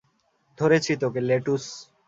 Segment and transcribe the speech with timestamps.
[0.57, 1.65] ধরেছি তোকে, লেটুস।